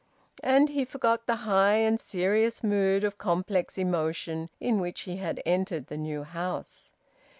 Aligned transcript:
And 0.41 0.69
he 0.69 0.83
forgot 0.83 1.27
the 1.27 1.35
high 1.45 1.75
and 1.75 1.99
serious 1.99 2.63
mood 2.63 3.03
of 3.03 3.19
complex 3.19 3.77
emotion 3.77 4.49
in 4.59 4.79
which 4.79 5.01
he 5.01 5.17
had 5.17 5.43
entered 5.45 5.89
the 5.89 5.95
new 5.97 6.23
house. 6.23 6.91